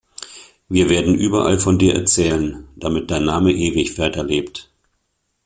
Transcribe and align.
Wir 0.67 0.89
werden 0.89 1.13
überall 1.13 1.59
von 1.59 1.77
dir 1.77 1.93
erzähl’n, 1.93 2.67
damit 2.75 3.11
dein 3.11 3.23
Name 3.23 3.51
ewig 3.53 3.99
weiterlebt“. 3.99 4.67